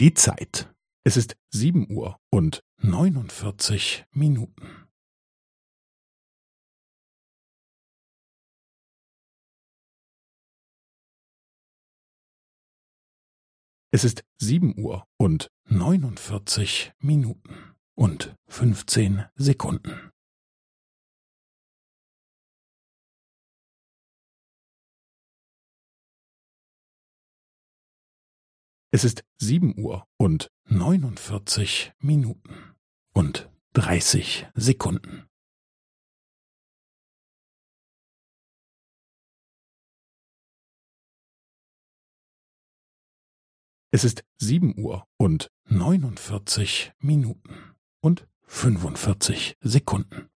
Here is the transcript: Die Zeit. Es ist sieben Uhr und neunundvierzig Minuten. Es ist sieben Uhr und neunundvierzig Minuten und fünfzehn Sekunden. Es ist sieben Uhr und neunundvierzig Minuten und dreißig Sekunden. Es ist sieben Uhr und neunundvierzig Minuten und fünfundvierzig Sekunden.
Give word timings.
Die 0.00 0.14
Zeit. 0.14 0.72
Es 1.04 1.16
ist 1.16 1.36
sieben 1.50 1.90
Uhr 1.90 2.20
und 2.30 2.62
neunundvierzig 2.76 4.04
Minuten. 4.12 4.86
Es 13.90 14.04
ist 14.04 14.22
sieben 14.40 14.78
Uhr 14.78 15.04
und 15.16 15.50
neunundvierzig 15.64 16.92
Minuten 17.00 17.74
und 17.96 18.36
fünfzehn 18.46 19.24
Sekunden. 19.34 20.07
Es 28.90 29.04
ist 29.04 29.22
sieben 29.36 29.78
Uhr 29.78 30.06
und 30.16 30.50
neunundvierzig 30.64 31.92
Minuten 31.98 32.74
und 33.12 33.50
dreißig 33.74 34.46
Sekunden. 34.54 35.28
Es 43.90 44.04
ist 44.04 44.24
sieben 44.38 44.78
Uhr 44.78 45.06
und 45.18 45.50
neunundvierzig 45.64 46.92
Minuten 46.98 47.76
und 48.00 48.26
fünfundvierzig 48.46 49.56
Sekunden. 49.60 50.30